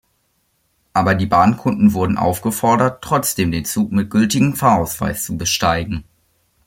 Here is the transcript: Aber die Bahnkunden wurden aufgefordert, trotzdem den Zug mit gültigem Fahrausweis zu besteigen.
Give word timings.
Aber 0.93 1.13
die 1.13 1.27
Bahnkunden 1.27 1.93
wurden 1.93 2.17
aufgefordert, 2.17 3.03
trotzdem 3.03 3.51
den 3.51 3.65
Zug 3.65 3.91
mit 3.91 4.09
gültigem 4.09 4.55
Fahrausweis 4.55 5.25
zu 5.25 5.37
besteigen. 5.37 6.05